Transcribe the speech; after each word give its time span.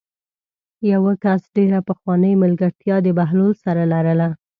یوه 0.91 1.13
کس 1.23 1.41
ډېره 1.55 1.79
پخوانۍ 1.89 2.33
ملګرتیا 2.43 2.95
د 3.05 3.07
بهلول 3.17 3.51
سره 3.63 3.81
لرله. 3.93 4.29